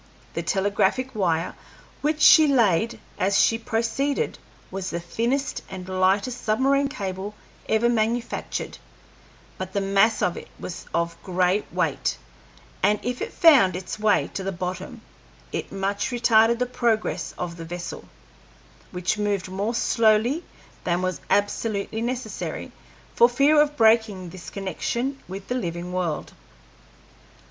[0.33, 1.53] The telegraphic wire
[2.01, 4.39] which she laid as she proceeded
[4.71, 7.35] was the thinnest and lightest submarine cable
[7.69, 8.79] ever manufactured,
[9.59, 12.17] but the mass of it was of great weight,
[12.81, 15.01] and as it found its way to the bottom
[15.51, 18.05] it much retarded the progress of the vessel,
[18.89, 20.43] which moved more slowly
[20.83, 22.71] than was absolutely necessary,
[23.13, 26.33] for fear of breaking this connection with the living world.